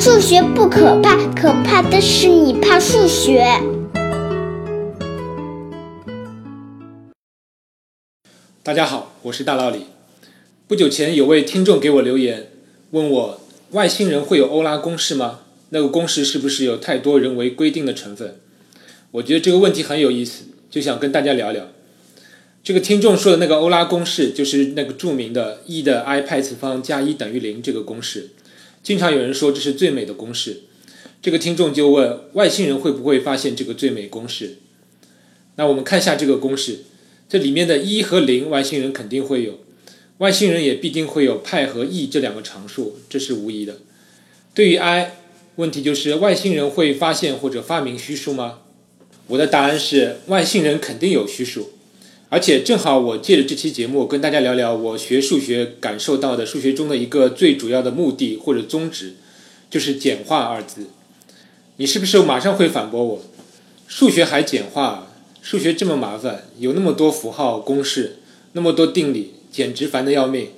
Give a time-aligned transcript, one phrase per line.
[0.00, 3.44] 数学不可怕，可怕的是你怕数学。
[8.62, 9.80] 大家好，我是大老李。
[10.66, 12.50] 不久前有位听众给我留言，
[12.92, 13.40] 问我
[13.72, 15.40] 外星人会有欧拉公式吗？
[15.68, 18.40] 那个公式是不是有太多人为规定的成分？
[19.10, 21.68] 我觉得这个问题很有意思，就想跟大家聊聊。
[22.64, 28.30] 这个听众说的那个欧拉公式，就是那个著名的 e 的 i 派次方加一等于零这个公式。
[28.82, 30.62] 经常有人说这是最美的公式，
[31.20, 34.56] 这个听众就问外星人会不会发现这个最美公式？
[35.56, 36.84] 那我们看一下这个公式，
[37.28, 39.60] 这里面的一和零外星人肯定会有，
[40.18, 43.80] 外星人也必定会有派和 e 这两个常数，这是无疑的。
[44.54, 45.16] 对于 i，
[45.56, 48.60] 问题就是外星人会发现或者发明虚数吗？
[49.26, 51.72] 我的答案是外星人肯定有虚数。
[52.32, 59.16] 而且正好，我借着这期节目跟大家聊聊我学数学感受到的数学中的一个最主要的目的或者宗旨，
[59.68, 60.86] 就是简化二字。
[61.78, 63.22] 你是不是马上会反驳我？
[63.88, 65.08] 数学还简化？
[65.42, 68.18] 数学这么麻烦，有那么多符号公式，
[68.52, 70.50] 那么多定理，简直烦得要命。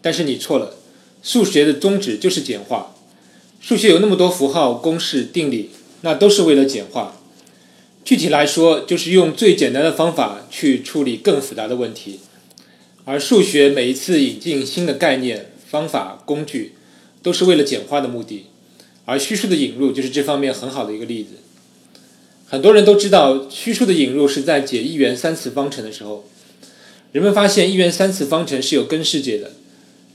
[0.00, 0.76] 但是你错了，
[1.24, 2.94] 数学的宗旨就是简化。
[3.60, 5.70] 数学有那么多符号公式定理，
[6.02, 7.20] 那都是为了简化。
[8.04, 12.20] 具体来说，就是用最简单的方法去处理更复杂的问题。
[13.06, 16.74] 而数学每一次引进新的概念、方法、工具，
[17.22, 18.46] 都是为了简化的目的。
[19.06, 21.30] 而虚数的引入就是这方面很好的一个例子。
[22.46, 26.24] 很多人都知道，虚数的引入是在解一元三次方程的时候，
[27.12, 29.52] 人们发现一元三次方程是有根式解的。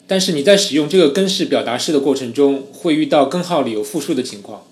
[0.08, 4.66] 但是你在使用这个根式表达式的过程中，会遇到根号里有负数的情况。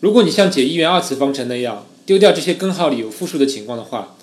[0.00, 4.16] 如果你像解一元二次方程那样，丢掉这些根号里有负数的情况的话，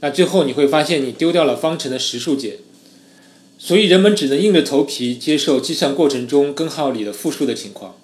[0.00, 2.58] 那最后你会发现你丢掉了方程的实数解，
[3.58, 7.96] 所以人们只能硬着头皮接受计算过程中根号里的负数的情况。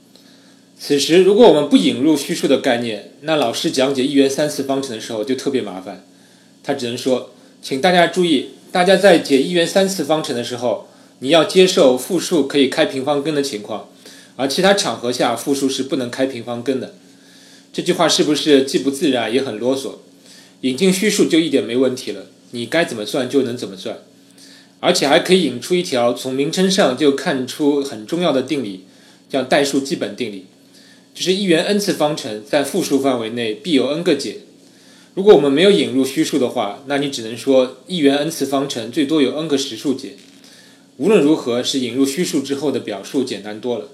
[0.79, 6.07] 此时，如果我们不引入虚数的概念，那老师讲解一元三次方程的时候就特别麻烦。
[6.63, 10.89] 他只能说，请大家注意，大家在解一元三次方程的时候，
[11.19, 13.91] 你要接受负数可以开平方根的情况，
[14.37, 16.95] 而其他场合下负数是不能开平方根的。
[17.73, 19.93] 这句话是不是既不自然也很啰嗦？
[20.63, 23.99] 引进虚数就一点没问题了，你该怎么算就能怎么算，
[24.81, 28.85] 而且还可以引出一条从名称上就看出很重要的定理，
[29.29, 30.47] 叫代数基本定理，
[31.15, 34.39] 就是一元 n 次方程在复数范围内必有 n 个解。
[35.15, 40.17] 如果我们没有引入虚数的话，那你只能说一元 n 次方程最多有 n 个实数解。
[40.99, 43.89] 无论如何，是引入虚数之后的表述简单多了。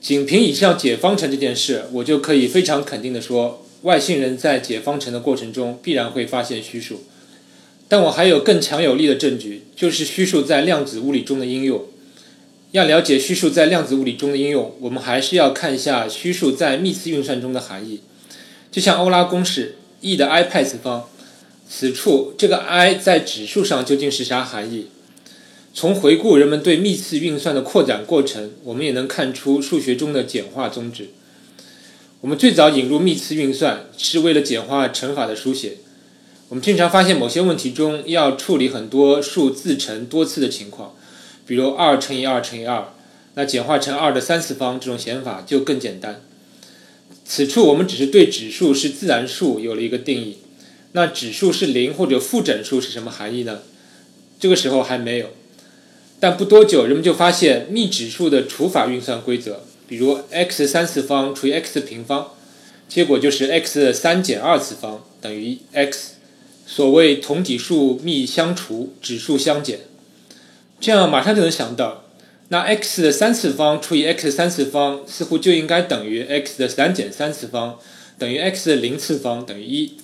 [0.00, 7.04] 仅凭以上解方程这件事，我就可以非常肯定地说，外星人在解方程的过程中必然会发现虚数。
[7.88, 11.84] 但我还有更强有力的证据，就是虚数在量子物理中的应用。
[12.72, 18.00] 要了解虚数在量子物理中的应用，我们还是要看一下虚数在幂次运算中的含义。
[18.70, 21.08] 就像欧拉公式 e 的 i 派次方，
[21.68, 24.88] 此处这个 i 在指数上究竟是啥含义？
[25.78, 31.10] 从回顾人们对幂次运算的扩展过程，我们也能看出数学中的简化宗旨。
[32.20, 35.74] 我们最早引入幂次运算是为了简化乘法的书写。
[36.48, 40.96] 我们经常发现某些问题中要处理很多数自乘多次的情况，
[41.46, 42.92] 比如二乘以二乘以二，
[43.34, 46.20] 那简化成二的三次方这种写法就更简单。
[47.24, 50.38] 此处我们只是对指数是自然数有了一个定义，
[50.90, 53.60] 那指数是零或者负整数是什么含义呢？
[54.40, 55.28] 这个时候还没有。
[56.20, 62.32] 但不多久，人们就发现幂指数的除法运算规则，比如 x 三次方除以 x 平方，
[62.88, 66.14] 结果就是 x 三减二次方等于 x。
[66.66, 69.80] 所谓同底数幂相除，指数相减。
[70.80, 72.04] 这样马上就能想到，
[72.48, 77.78] 那 x 的三次方除以 x 三次方似乎就应该等于 x 的三减三次方
[78.18, 79.94] 等于 x 的零次方等于一，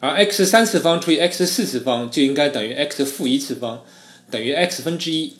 [0.00, 3.84] 而 x 三次方除以 x 四次方就应该等于 x 负一次方
[4.30, 5.34] 等于 x 分之一。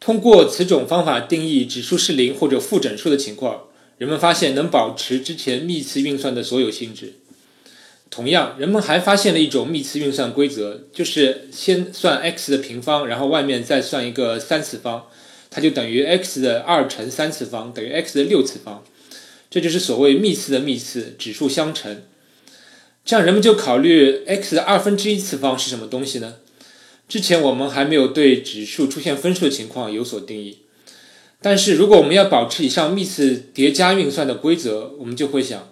[0.00, 3.64] 通过此种方法定义指数是零或者负整数的情况，
[3.98, 7.14] 人们发现能保持之前幂次运算的所有性质。
[8.10, 15.06] 同样，人们还发现了一种幂次运算规则，就是先算 x 的平方，然后外面再算一个三次方，
[15.50, 18.82] 它就等于 x 的二乘三次方等于 x 的六次方。
[19.50, 22.02] 这就是所谓幂次的幂次，指数相乘。
[23.04, 26.36] 这样人们就考虑 x 的二分之一次方是什么东西呢？
[27.08, 30.58] 之前我们还没有对指数出现分数的情况有所定义，
[31.40, 35.70] 但是如果我们要保持以上幂次叠加运算的规则，我们就会想，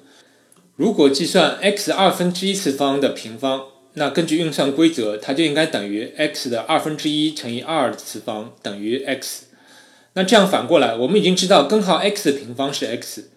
[0.76, 3.64] 如果计算 x 二分之一次方的平方，
[3.98, 9.44] 那根据运算规则，它就应该等于 x 的二分之一乘以二次方等于 x。
[10.14, 13.28] 那这样反过来，我们已经知道根号 x 的平方是 x，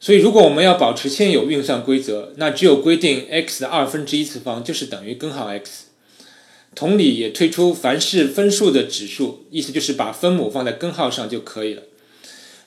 [0.00, 5.83] 所以如果我们要保持现有运算规则，那只有规定 x 的二分之一次方就是等于根号 x。
[6.74, 11.82] 同理，也推出凡是分数的指数，意思就是把分母放在根号上就可以了。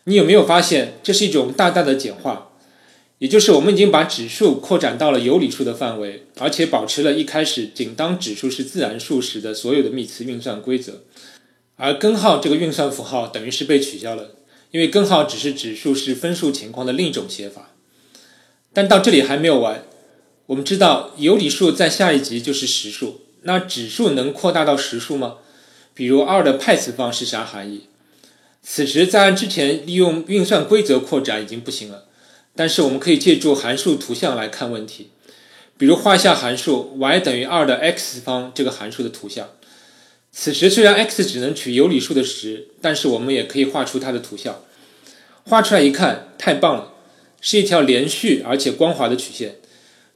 [0.06, 2.52] 你有没有发现，这是一种大大的简化？
[3.20, 11.02] 也就是我们已经把指数扩展到了有理数的范围，而且保持了一开始仅当指数是自然数时的所有的幂次运算规则。
[11.76, 14.36] 而根号这个运算符号等于是被取消了，
[14.72, 17.74] 因为根号只是指数是分数情况的另一种写法。
[18.72, 19.84] 但到这里还没有完，
[20.46, 23.22] 我们知道有理数在下一级就是实数。
[23.48, 25.38] 那指数能扩大到实数吗？
[25.94, 27.84] 比如二的派次方是啥含义？
[28.62, 32.04] 此时再按之前利用运算规则扩展已经不行了，
[32.58, 35.12] 但是我们可以借助函数图像来看问题。
[35.78, 39.48] 比如画一下函数 y 等于二的 x 方这个函数的图像。
[40.34, 44.60] 此时虽然 x 只能取有理数的值，但是我们也可以画出它的图像。
[45.46, 46.92] 画出来一看，太棒了，
[47.40, 49.56] 是一条连续而且光滑的曲线。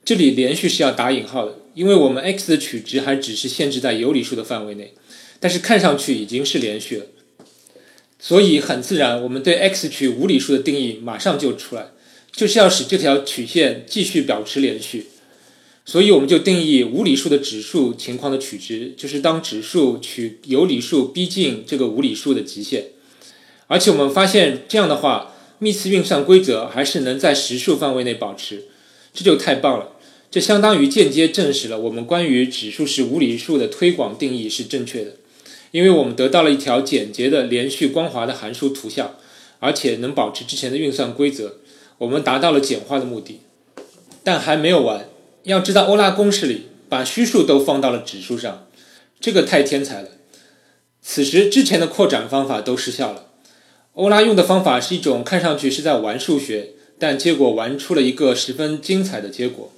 [0.04, 1.56] 这里连续是要打引号的。
[1.73, 4.94] 因为我们 x 的取值还只是限制在有理数的范围内，
[5.39, 7.06] 但是看上去已经是连续了，
[8.19, 11.91] 所以很自然，我们对 x 取无理数的定义马上就出来，
[12.31, 15.07] 就是要使这条曲线继续保持连续，
[15.85, 22.88] 所以我们就定义无理数的指数情况的取值，就是当指数取有理数逼近这个无理数的极限，
[23.68, 28.65] 而且我们发现这样的话，幂次运算规则还是能在实数范围内保持，
[29.13, 29.94] 这就太棒了。
[30.31, 35.18] 这相当于间接证实了我们关于指数是无理数的推广定义是正确的，
[35.72, 39.18] 因为我们得到了一条简洁的连续光滑的函数图像，
[39.60, 41.57] 而且能保持之前的运算规则，
[41.98, 43.42] 我们达到了简化的目的。
[44.24, 45.10] 但还没有完，
[45.44, 48.68] 要知道欧拉公式里把虚数都放到了指数上，
[49.19, 50.12] 这个太天才了。
[51.01, 53.25] 此时之前的扩展方法都失效了。
[53.95, 59.74] 欧拉用的方法是一种看上去是在玩数学，但结果玩出了一个十分精彩的结果。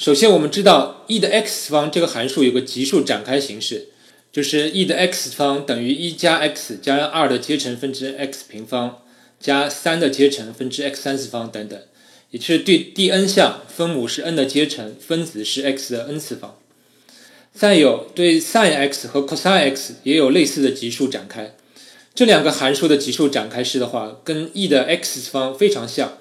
[0.00, 3.88] 首先，我们知道 e 的 x 方这个函数有个级数展开形式，
[4.32, 9.02] 就是 e 的 x 方等于一加 x 加二的阶乘分之 x 平方
[9.38, 11.78] 加三的阶乘分之 x 三次方等等，
[12.30, 16.56] 也就是对第 n 项分母是 n 的阶乘，分子是 x 的 n 次方。
[17.52, 21.54] 再有对 sin x 和 cos x 也有类似的级数展开，
[22.14, 26.16] 这两个函数的级数展开式的话，跟 e 的 x 方非常像。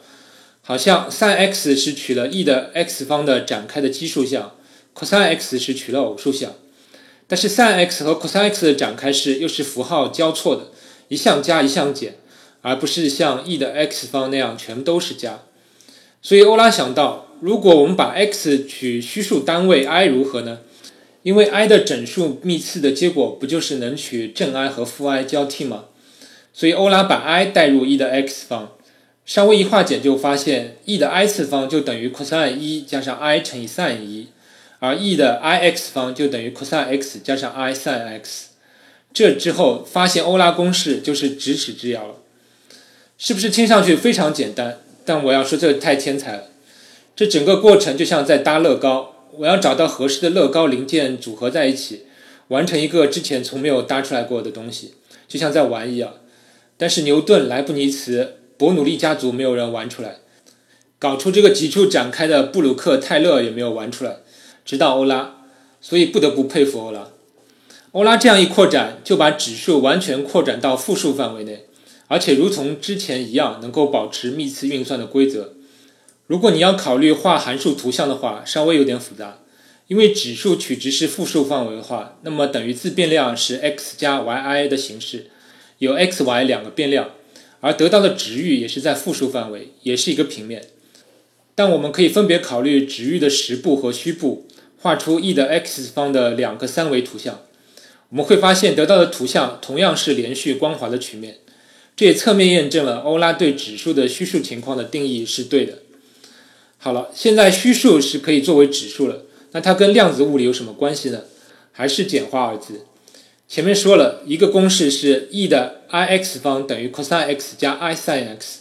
[0.70, 4.56] 好像 sin x 是取了 e 的 x 方的展开的奇数项
[4.94, 6.54] ，cos x 是取了偶数项，
[7.26, 10.68] 但是 sin x 和 cos x 的展开式又是符号交错的，
[11.08, 12.18] 一项加一项减，
[12.62, 15.40] 而不是像 e 的 x 方那样全都是加。
[16.22, 20.60] 所以欧拉想到，如果我们把 x 取虚数单位 i 如何呢？
[21.24, 25.86] 因为 i 的整数幂次的结果不就是能取正 i 和负 i 交替吗？
[26.54, 28.74] 所以欧拉把 i 代入 e 的 x 方。
[29.30, 34.26] 稍微一化简就发现，e 的 i 次方就等于 cos 一加上 i 乘以 sin 一，
[34.80, 38.48] 而 e 的 i x 方就等于 cos x 加上 i sin x。
[39.14, 42.16] 这之后发现欧拉公式就是咫尺之遥了，
[43.20, 44.80] 是不是听上去非常简单？
[45.06, 46.46] 但我要说这太天才了，
[47.16, 52.06] 这整个过程就像在搭乐高，我要找到合适的乐高零件组合在一起，
[52.48, 54.96] 完成一个之前从没有搭出来过的东西，
[55.28, 56.16] 就像在玩一样。
[56.78, 58.38] 但是牛顿、莱布尼茨。
[58.60, 60.18] 伯努利家族没有人玩出来，
[61.00, 64.18] 搞出这个级数展开的布鲁克泰勒也没有玩出来，
[64.66, 65.46] 直到欧拉，
[65.80, 67.08] 所以不得不佩服欧拉。
[67.94, 71.68] 欧拉这样一扩展，就把指数完全扩展到负数范围内，
[72.08, 75.54] 而且如同之前一样，能够保持幂次运算的规则。
[76.28, 79.40] 如果你要考虑画函数图像的话，稍微有点复杂，
[79.88, 85.28] 因为指数取值是负数范围的话，那么等于自变量是 x 加 yi 的形式，
[85.78, 87.12] 有 x、y 两个变量。
[87.62, 90.68] 而得到的值域也是在负数范围，也是一个平面。
[91.56, 94.48] 但我们可以分别考虑值域的实部和虚部，
[94.78, 97.42] 画出 e 的 x 方的两个三维图像。
[98.10, 101.38] 我们会发现得到的图像同样是连续光滑的曲面。
[101.96, 105.80] 这也侧面验证了欧拉对指数的虚数情况的定义是对的。
[106.78, 111.24] 好了，现在虚数是可以作为指数了，那它跟量子物理有什么关系呢？
[111.74, 112.86] 还是简化二字。
[113.50, 118.60] 前面说了一个公式是 e 的 i x 方等于 cos x 加 i sin x，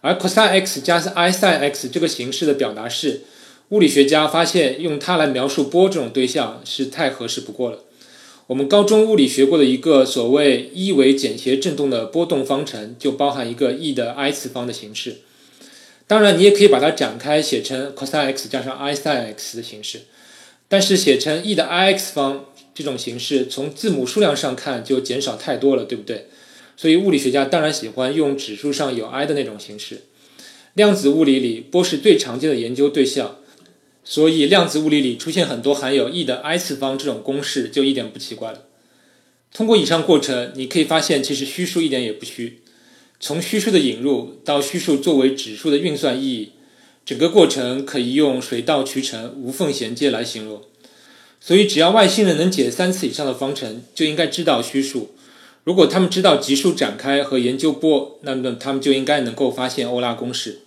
[0.00, 3.20] 而 cos x 加上 i sin x 这个形式的表达式，
[3.68, 7.84] 物理学家发现用它来描述波这种对象是太合适不过了。
[8.48, 15.18] 我们高中物理学过的一个所谓一维简谐振动的波动方程，就包含一个 e 的 i 次方的形式。
[16.08, 20.00] 当然，你也可以把它展开写成 cos x 加上 i sin x 的形式，
[20.66, 22.46] 但是写成 e 的 i x 方。
[22.76, 26.26] 这种形式从字母数量上看就减少太多了，对不对？
[26.76, 30.02] 所以物理学家当然喜欢用指数上有 i 的那种形式。
[30.74, 33.38] 量子物理里，波是最常见的研究对象，
[34.04, 38.64] 所以量子物理里出现很多含有 e 的 i 次方这种公式就一点不奇怪了。
[39.54, 42.60] 通过以上过程，你可以发现其实虚数一点也不虚。
[43.18, 46.52] 从虚数的引入到虚数作为指数的运算意义，
[47.06, 50.60] 整个过程可以用水到渠成、无缝衔接来形容。
[51.40, 55.14] 所以，只要外星人能解三次以上的方程，就应该知道虚数。
[55.64, 60.60] 如果他们知道级数展开和研究波，那么他们就应该能够发现欧拉公式。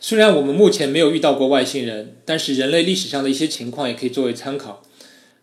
[0.00, 4.82] 虽然我们目前没有遇到过外星人，但是人类历史上的一些情况也可以作为参考。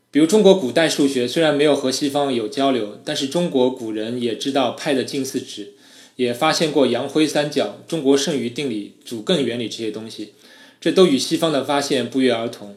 [0.10, 5.74] 比如中国古代数学虽然没有和西方有交流，但是中国古人也知道派的近似值，
[6.16, 10.34] 也发现过杨辉三角、中国剩余定理、主更原理这些东西，
[10.82, 12.76] 这都与西方的发现不约而同。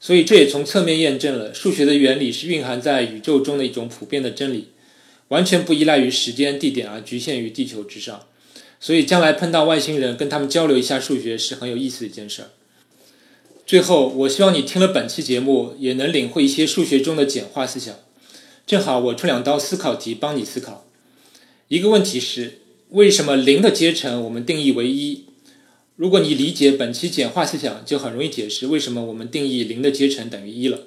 [0.00, 4.68] 所以这也从侧面验证了数学的原理是蕴含在宇宙中的一种普遍的真理，
[5.28, 8.26] 完全不依赖于时间、地点而局限于地球之上。
[8.80, 12.48] 所以，将来碰到外星人，跟他们交流一下数学是很有意思的一件事儿。
[13.66, 17.94] 最后，我希望你听了本期节目，也能领会一些数学中的简化思想。
[18.66, 20.86] 正好，我出两道思考题帮你思考。
[21.68, 25.26] 一个问题是：为什么零的阶乘我们定义为一？
[26.00, 30.84] 如果你理解本期简化思想，就很容易解释为什么我们定义零的阶乘等于一了。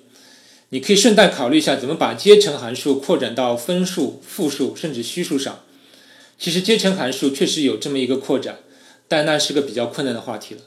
[0.69, 5.59] 你可以顺带考虑一下，怎么把阶乘函数扩展到分数、复数甚至虚数上。
[6.39, 8.61] 其实阶乘函数确实有这么一个扩展，
[9.07, 10.61] 但那是个比较困难的话题了。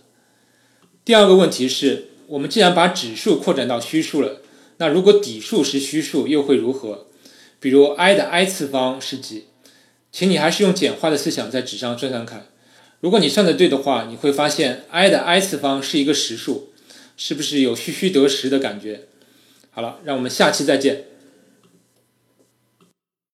[1.04, 4.42] 第二个问题是我们既然把指数扩展到虚数了，
[4.76, 7.08] 那如果底数是虚数又会如何？
[7.58, 9.46] 比如 i 的 i 次方是几？
[10.12, 12.46] 请你还是用简化的思想在纸上算算看。
[13.00, 16.72] 如果你算的对的话，你会发现 i 的 i 次方是一个实数，
[17.16, 19.02] 是不是有虚虚得实的感觉？
[19.70, 21.04] 好了，让我们下期再见。